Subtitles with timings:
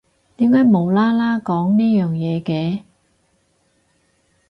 [0.37, 2.81] 點解無啦啦講呢樣嘢嘅？